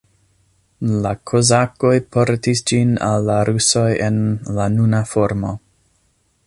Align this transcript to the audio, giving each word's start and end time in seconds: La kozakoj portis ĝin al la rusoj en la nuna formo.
La 1.03 1.11
kozakoj 1.31 1.93
portis 2.15 2.63
ĝin 2.73 2.97
al 3.09 3.29
la 3.31 3.37
rusoj 3.53 3.87
en 4.09 4.21
la 4.59 4.69
nuna 4.79 5.07
formo. 5.15 5.57